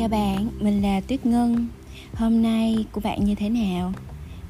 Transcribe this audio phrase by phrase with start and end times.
[0.00, 1.68] Chào bạn, mình là Tuyết Ngân
[2.14, 3.92] Hôm nay của bạn như thế nào?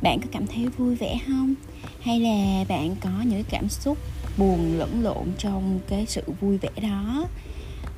[0.03, 1.55] Bạn có cảm thấy vui vẻ không?
[2.01, 3.99] Hay là bạn có những cảm xúc
[4.39, 7.25] buồn lẫn lộn trong cái sự vui vẻ đó?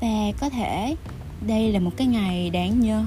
[0.00, 0.96] Và có thể
[1.46, 3.04] đây là một cái ngày đáng nhớ,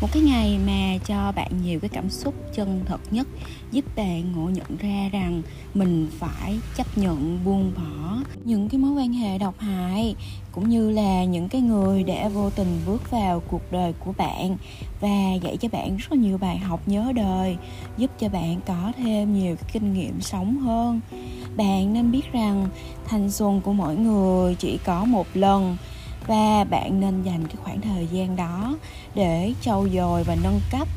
[0.00, 3.26] một cái ngày mà cho bạn nhiều cái cảm xúc chân thật nhất,
[3.72, 5.42] giúp bạn ngộ nhận ra rằng
[5.74, 10.14] mình phải chấp nhận buông bỏ những cái mối quan hệ độc hại,
[10.52, 14.56] cũng như là những cái người đã vô tình bước vào cuộc đời của bạn
[15.00, 17.56] và dạy cho bạn rất là nhiều bài học nhớ đời,
[17.96, 21.00] giúp cho bạn có thêm nhiều cái kinh nghiệm sống hơn.
[21.56, 22.68] Bạn nên biết rằng
[23.04, 25.76] thanh xuân của mỗi người chỉ có một lần
[26.28, 28.76] và bạn nên dành cái khoảng thời gian đó
[29.14, 30.88] để trau dồi và nâng cấp,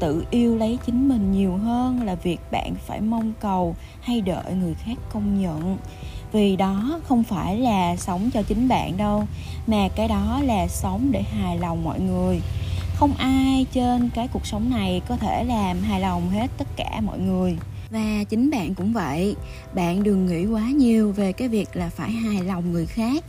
[0.00, 4.54] tự yêu lấy chính mình nhiều hơn là việc bạn phải mong cầu hay đợi
[4.60, 5.76] người khác công nhận.
[6.32, 9.24] Vì đó không phải là sống cho chính bạn đâu,
[9.66, 12.40] mà cái đó là sống để hài lòng mọi người.
[12.94, 17.00] Không ai trên cái cuộc sống này có thể làm hài lòng hết tất cả
[17.00, 17.56] mọi người.
[17.90, 19.36] Và chính bạn cũng vậy,
[19.74, 23.24] bạn đừng nghĩ quá nhiều về cái việc là phải hài lòng người khác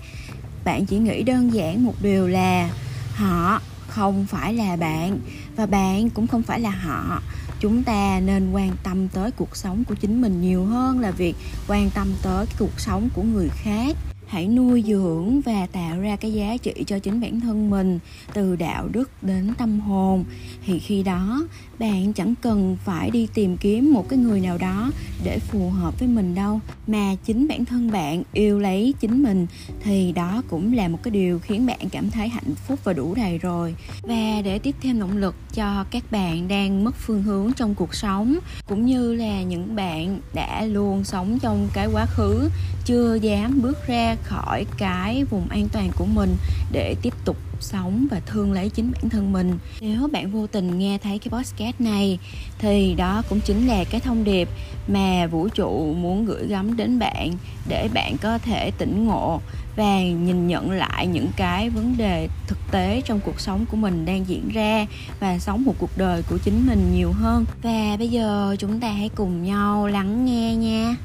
[0.66, 2.70] bạn chỉ nghĩ đơn giản một điều là
[3.16, 5.20] họ không phải là bạn
[5.56, 7.22] và bạn cũng không phải là họ.
[7.60, 11.36] Chúng ta nên quan tâm tới cuộc sống của chính mình nhiều hơn là việc
[11.68, 13.96] quan tâm tới cuộc sống của người khác
[14.28, 18.00] hãy nuôi dưỡng và tạo ra cái giá trị cho chính bản thân mình,
[18.34, 20.24] từ đạo đức đến tâm hồn.
[20.66, 21.48] Thì khi đó,
[21.80, 24.92] bạn chẳng cần phải đi tìm kiếm một cái người nào đó
[25.24, 29.48] để phù hợp với mình đâu, mà chính bản thân bạn yêu lấy chính mình.
[29.84, 33.16] Thì đó cũng là một cái điều khiến bạn cảm thấy hạnh phúc và đủ
[33.16, 33.76] đầy rồi.
[34.02, 37.96] Và để tiếp thêm động lực cho các bạn đang mất phương hướng trong cuộc
[37.96, 38.36] sống,
[38.68, 42.50] cũng như là những bạn đã luôn sống trong cái quá khứ,
[42.86, 46.36] chưa dám bước ra khỏi cái vùng an toàn của mình
[46.72, 49.58] để tiếp tục sống và thương lấy chính bản thân mình.
[49.82, 52.20] Nếu bạn vô tình nghe thấy cái podcast này,
[52.60, 54.50] thì đó cũng chính là cái thông điệp
[54.88, 57.32] mà vũ trụ muốn gửi gắm đến bạn
[57.68, 59.42] để bạn có thể tỉnh ngộ
[59.76, 64.06] và nhìn nhận lại những cái vấn đề thực tế trong cuộc sống của mình
[64.06, 64.86] đang diễn ra
[65.20, 67.46] và sống một cuộc đời của chính mình nhiều hơn.
[67.64, 70.96] Và bây giờ chúng ta hãy cùng nhau lắng nghe nha.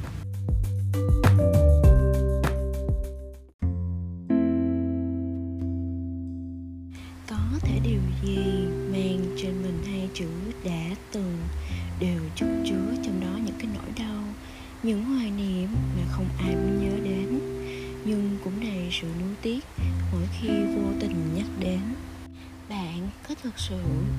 [23.31, 23.77] Có thực sự.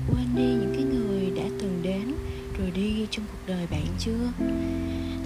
[0.08, 2.14] Quên đi những cái người đã từng đến,
[2.58, 4.32] rồi đi trong cuộc đời bạn chưa?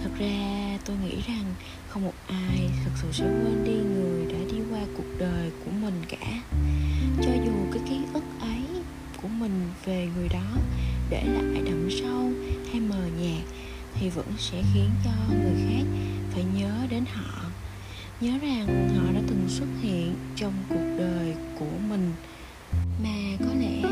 [0.03, 1.55] Thật ra tôi nghĩ rằng
[1.89, 5.71] không một ai thực sự sẽ quên đi người đã đi qua cuộc đời của
[5.71, 6.43] mình cả.
[7.23, 8.83] Cho dù cái ký ức ấy
[9.23, 10.57] của mình về người đó
[11.11, 12.31] để lại đậm sâu
[12.73, 13.45] hay mờ nhạt
[13.95, 15.87] thì vẫn sẽ khiến cho người khác
[16.31, 17.51] phải nhớ đến họ.
[18.21, 22.13] Nhớ rằng họ đã từng xuất hiện trong cuộc đời của mình
[23.03, 23.83] mà có lẽ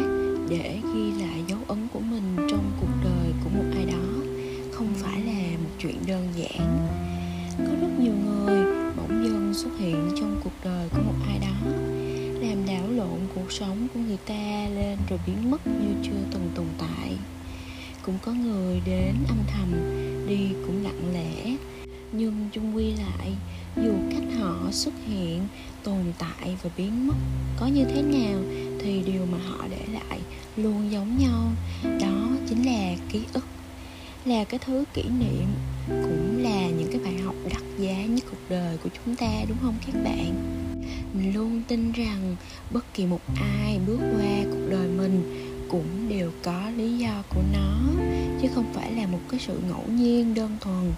[0.48, 4.04] để ghi lại dấu ấn của mình trong cuộc đời của một ai đó
[4.72, 6.88] không phải là một chuyện đơn giản.
[7.58, 8.64] Có rất nhiều người
[8.96, 11.70] bỗng dưng xuất hiện trong cuộc đời của một ai đó,
[12.40, 16.50] làm đảo lộn cuộc sống của người ta lên rồi biến mất như chưa từng
[16.54, 17.16] tồn tại.
[18.02, 19.72] Cũng có người đến âm thầm
[20.28, 21.56] đi cũng lặng lẽ,
[22.12, 23.32] nhưng chung quy lại,
[23.76, 25.46] dù cách họ xuất hiện,
[25.82, 27.16] tồn tại và biến mất,
[27.60, 28.40] có như thế nào
[28.84, 30.20] thì điều mà họ để lại
[30.56, 31.52] luôn giống nhau.
[32.00, 33.44] Đó chính là ký ức,
[34.24, 35.46] là cái thứ kỷ niệm,
[35.88, 39.58] cũng là những cái bài học đắt giá nhất cuộc đời của chúng ta, đúng
[39.62, 40.34] không các bạn?
[41.14, 42.36] Mình luôn tin rằng
[42.70, 45.22] bất kỳ một ai bước qua cuộc đời mình
[45.68, 47.80] cũng đều có lý do của nó,
[48.42, 50.92] chứ không phải là một cái sự ngẫu nhiên đơn thuần,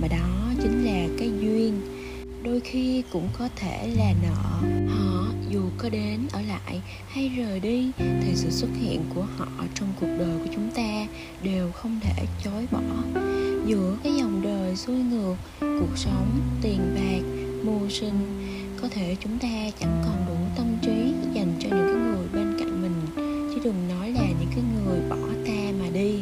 [0.00, 1.80] mà đó chính là cái duyên.
[2.42, 4.34] Đôi khi cũng có thể là nợ
[4.88, 5.15] họ
[5.50, 9.88] dù có đến ở lại hay rời đi, thì sự xuất hiện của họ trong
[10.00, 11.06] cuộc đời của chúng ta
[11.42, 12.80] đều không thể chối bỏ.
[13.66, 17.26] Giữa cái dòng đời xuôi ngược, cuộc sống, tiền bạc,
[17.64, 18.46] mưu sinh,
[18.82, 22.56] có thể chúng ta chẳng còn đủ tâm trí dành cho những cái người bên
[22.58, 23.00] cạnh mình,
[23.54, 25.16] chứ đừng nói là những cái người bỏ
[25.46, 26.20] ta mà đi.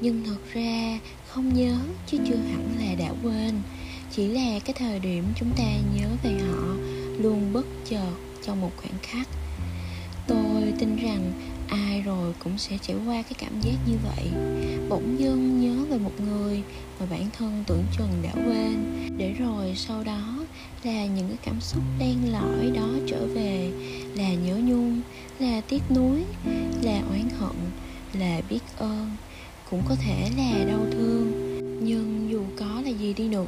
[0.00, 0.98] Nhưng thật ra,
[1.28, 3.54] không nhớ chứ chưa hẳn là đã quên.
[4.12, 5.64] Chỉ là cái thời điểm chúng ta
[5.96, 6.76] nhớ về họ
[7.18, 8.12] luôn bất chợt
[8.46, 9.28] trong một khoảnh khắc.
[10.26, 11.32] Tôi tin rằng
[11.68, 14.30] ai rồi cũng sẽ trải qua cái cảm giác như vậy.
[14.88, 16.62] Bỗng dưng nhớ về một người
[17.00, 18.84] mà bản thân tưởng chừng đã quên.
[19.16, 20.38] Để rồi sau đó
[20.84, 23.70] là những cái cảm xúc đen lõi đó trở về.
[24.14, 25.00] Là nhớ nhung,
[25.38, 26.24] là tiếc nuối,
[26.82, 27.56] là oán hận,
[28.12, 29.10] là biết ơn.
[29.70, 31.32] Cũng có thể là đau thương.
[31.82, 33.46] Nhưng dù có là gì đi nữa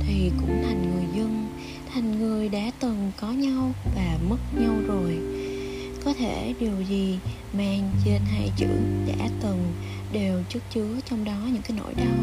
[0.00, 1.46] thì cũng thành người dân
[1.94, 5.18] thành người đã từng có nhau và mất nhau rồi.
[6.04, 7.18] Có thể điều gì
[7.52, 8.66] mang trên hai chữ
[9.06, 9.72] đã từng
[10.12, 12.16] đều chất chứa trong đó những cái nỗi đau,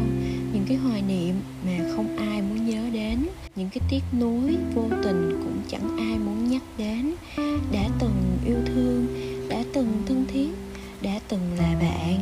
[0.52, 1.34] những cái hoài niệm
[1.66, 3.26] mà không ai muốn nhớ đến,
[3.56, 7.14] những cái tiếc nuối vô tình cũng chẳng ai muốn nhắc đến.
[7.72, 9.06] Đã từng yêu thương,
[9.48, 10.50] đã từng thân thiết,
[11.02, 12.18] đã từng là bạn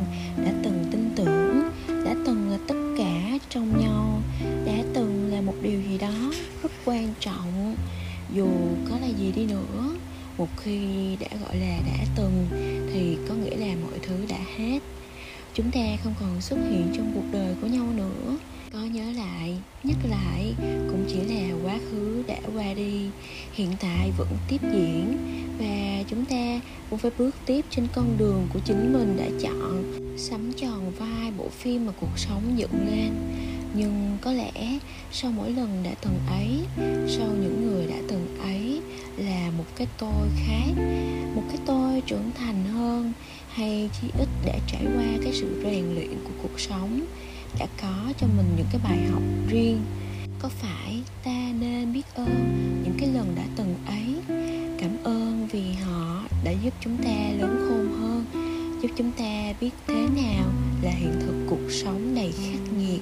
[15.53, 18.37] chúng ta không còn xuất hiện trong cuộc đời của nhau nữa.
[18.73, 20.53] Có nhớ lại, nhắc lại
[20.89, 23.09] cũng chỉ là quá khứ đã qua đi.
[23.53, 25.17] Hiện tại vẫn tiếp diễn
[25.59, 26.59] và chúng ta
[26.89, 29.83] cũng phải bước tiếp trên con đường của chính mình đã chọn.
[30.17, 33.11] Sắm tròn vai bộ phim mà cuộc sống dựng lên
[33.73, 34.79] nhưng có lẽ
[35.11, 36.59] sau mỗi lần đã từng ấy,
[37.07, 38.81] sau những người đã từng ấy
[39.17, 40.83] là một cái tôi khác,
[41.35, 43.13] một cái tôi trưởng thành hơn,
[43.49, 47.05] hay chí ít đã trải qua cái sự rèn luyện của cuộc sống,
[47.59, 49.81] đã có cho mình những cái bài học riêng.
[50.39, 54.15] Có phải ta nên biết ơn những cái lần đã từng ấy?
[54.81, 58.25] Cảm ơn vì họ đã giúp chúng ta lớn khôn hơn,
[58.81, 60.49] giúp chúng ta biết thế nào
[60.81, 63.01] là hiện thực cuộc sống đầy khắc nghiệt.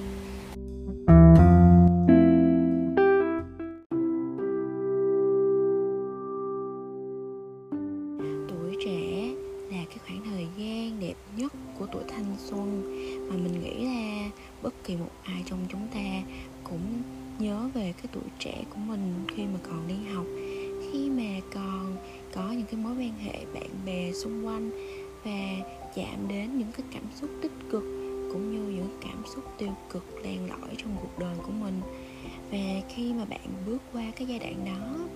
[24.18, 24.70] Xung quanh
[25.24, 27.82] và chạm đến những cái cảm xúc tích cực
[28.32, 31.80] cũng như những cảm xúc tiêu cực len lỏi trong cuộc đời của mình.
[32.50, 35.06] Và khi mà bạn bước qua cái giai đoạn đó,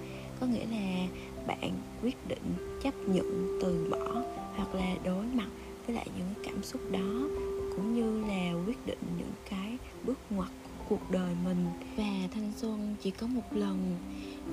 [0.40, 1.06] có nghĩa là
[1.46, 1.70] bạn
[2.02, 4.22] quyết định chấp nhận từ bỏ
[4.56, 5.48] hoặc là đối mặt
[5.86, 7.28] với lại những cảm xúc đó,
[7.76, 11.66] cũng như là quyết định những cái bước ngoặt của cuộc đời mình.
[11.96, 13.96] Và thanh xuân, chỉ có một lần.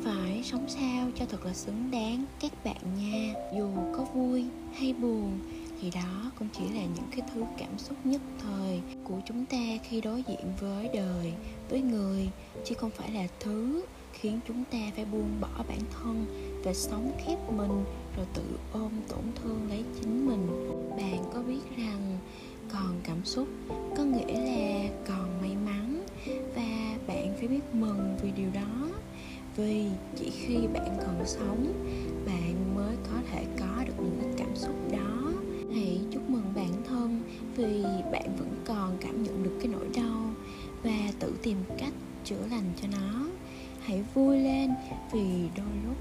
[0.04, 3.34] Phải sống sao cho thật là xứng đáng các bạn nha.
[3.58, 5.40] Dù có vui hay buồn,
[5.82, 9.58] thì đó cũng chỉ là những cái thứ cảm xúc nhất thời của chúng ta
[9.84, 11.34] khi đối diện với đời,
[11.70, 12.30] với người.
[12.66, 16.26] Chứ không phải là thứ khiến chúng ta phải buông bỏ bản thân
[16.64, 17.84] và sống khép mình,
[18.18, 18.44] rồi tự
[18.74, 20.70] ôm tổn thương lấy chính mình.
[20.98, 22.18] Bạn có biết rằng
[22.74, 23.48] còn cảm xúc,
[23.98, 26.04] có nghĩa là còn may mắn.
[26.56, 28.90] Và bạn phải biết mừng vì điều đó.
[29.56, 29.86] Vì
[30.16, 31.74] chỉ khi bạn còn sống,
[32.26, 35.32] bạn mới có thể có được những cảm xúc đó.
[35.74, 37.22] Hãy chúc mừng bản thân
[37.56, 40.34] vì bạn vẫn còn cảm nhận được cái nỗi đau
[40.84, 41.94] và tự tìm cách
[42.26, 43.26] chữa lành cho nó.
[43.82, 44.70] Hãy vui lên
[45.12, 45.98] vì đôi lúc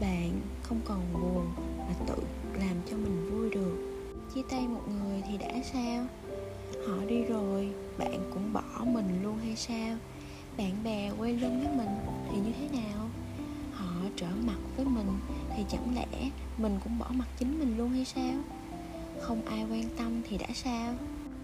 [0.00, 1.46] bạn không còn buồn
[1.78, 2.22] mà tự
[2.58, 3.93] làm cho mình vui được
[4.34, 6.06] chia tay một người thì đã sao?
[6.88, 9.96] Họ đi rồi, bạn cũng bỏ mình luôn hay sao?
[10.56, 11.96] Bạn bè quay lưng với mình
[12.30, 13.08] thì như thế nào?
[13.72, 15.18] Họ trở mặt với mình
[15.56, 18.34] thì chẳng lẽ mình cũng bỏ mặt chính mình luôn hay sao?
[19.20, 20.94] Không ai quan tâm thì đã sao?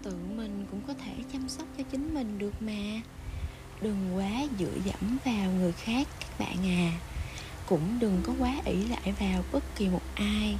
[0.03, 3.01] Tự mình cũng có thể chăm sóc cho chính mình được mà.
[3.81, 6.99] Đừng quá dựa dẫm vào người khác các bạn à.
[7.65, 10.57] Cũng đừng có quá ỷ lại vào bất kỳ một ai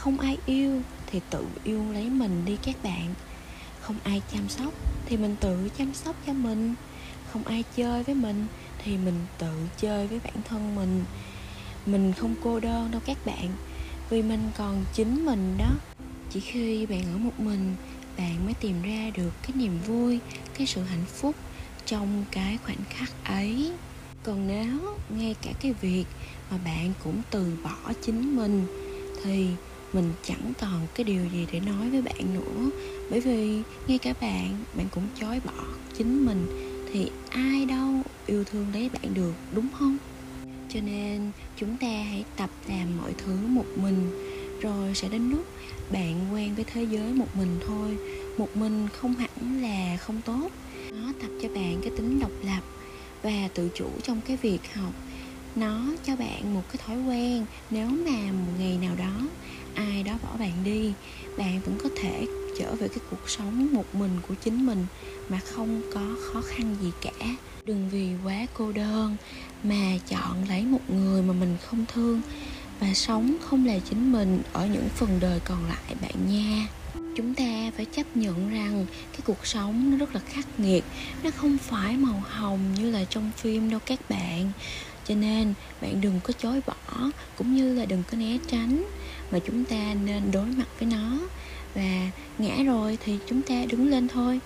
[0.00, 3.14] không ai yêu thì tự yêu lấy mình đi các bạn.
[3.80, 4.72] Không ai chăm sóc
[5.06, 6.74] thì mình tự chăm sóc cho mình.
[7.32, 8.46] Không ai chơi với mình
[8.84, 11.04] thì mình tự chơi với bản thân mình.
[11.86, 13.48] Mình không cô đơn đâu các bạn,
[14.10, 15.70] vì mình còn chính mình đó.
[16.30, 17.74] Chỉ khi bạn ở một mình,
[18.18, 20.18] bạn mới tìm ra được cái niềm vui,
[20.58, 21.34] cái sự hạnh phúc
[21.86, 23.72] trong cái khoảnh khắc ấy.
[24.22, 26.04] Còn nếu ngay cả cái việc
[26.50, 28.66] mà bạn cũng từ bỏ chính mình,
[29.24, 29.46] thì
[29.92, 32.70] mình chẳng còn cái điều gì để nói với bạn nữa.
[33.10, 35.64] Bởi vì ngay cả bạn bạn cũng chối bỏ
[35.98, 36.46] chính mình.
[36.92, 39.98] Thì ai đâu yêu thương lấy bạn được, đúng không?
[40.68, 44.10] Cho nên chúng ta hãy tập làm mọi thứ một mình.
[44.60, 45.46] Rồi sẽ đến lúc
[45.92, 47.96] bạn quen với thế giới một mình thôi.
[48.38, 50.48] Một mình không hẳn là không tốt.
[50.92, 52.60] Nó tập cho bạn cái tính độc lập
[53.22, 54.92] và tự chủ trong cái việc học.
[55.56, 59.28] Nó cho bạn một cái thói quen nếu mà một ngày nào đó
[59.74, 60.92] ai đó bỏ bạn đi,
[61.36, 62.26] bạn vẫn có thể
[62.58, 64.86] trở về cái cuộc sống một mình của chính mình
[65.28, 67.36] mà không có khó khăn gì cả.
[67.64, 69.16] Đừng vì quá cô đơn
[69.64, 72.20] mà chọn lấy một người mà mình không thương
[72.80, 76.68] và sống không là chính mình ở những phần đời còn lại bạn nha
[77.16, 80.84] chúng ta phải chấp nhận rằng cái cuộc sống nó rất là khắc nghiệt,
[81.22, 84.52] nó không phải màu hồng như là trong phim đâu các bạn.
[85.08, 88.84] Cho nên bạn đừng có chối bỏ, cũng như là đừng có né tránh
[89.30, 91.18] mà chúng ta nên đối mặt với nó.
[91.74, 94.40] Và ngã rồi thì chúng ta đứng lên thôi.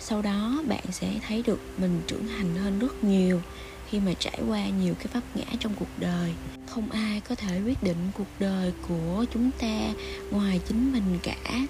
[0.00, 3.42] Sau đó bạn sẽ thấy được mình trưởng thành hơn rất nhiều
[3.90, 6.32] khi mà trải qua nhiều cái vấp ngã trong cuộc đời.
[6.66, 9.92] Không ai có thể quyết định cuộc đời của chúng ta
[10.30, 11.66] ngoài chính mình cả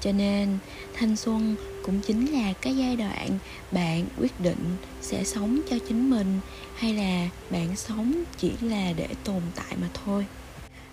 [0.00, 0.58] cho nên,
[0.94, 3.38] thanh xuân cũng chính là cái giai đoạn
[3.72, 6.40] bạn quyết định sẽ sống cho chính mình
[6.76, 10.26] hay là bạn sống chỉ là để tồn tại mà thôi.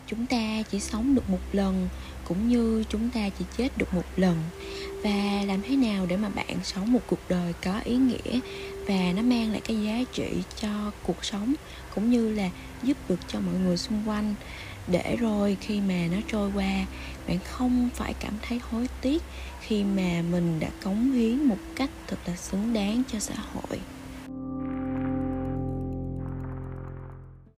[0.07, 1.89] Chúng ta chỉ sống được một lần
[2.27, 4.37] cũng như chúng ta chỉ chết được một lần.
[5.03, 8.39] Và làm thế nào để mà bạn sống một cuộc đời có ý nghĩa
[8.87, 11.53] và nó mang lại cái giá trị cho cuộc sống
[11.95, 12.49] cũng như là
[12.83, 14.35] giúp được cho mọi người xung quanh?
[14.87, 16.85] Để rồi khi mà nó trôi qua,
[17.27, 19.23] bạn không phải cảm thấy hối tiếc
[19.61, 23.79] khi mà mình đã cống hiến một cách thật là xứng đáng cho xã hội.